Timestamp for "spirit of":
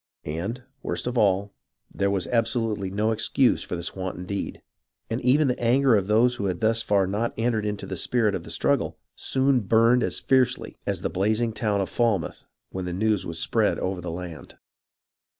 7.95-8.43